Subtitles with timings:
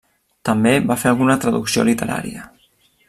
[0.47, 2.49] També va fer alguna traducció literària.